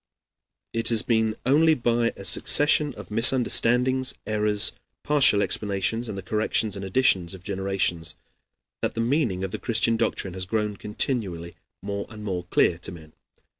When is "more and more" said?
11.83-12.45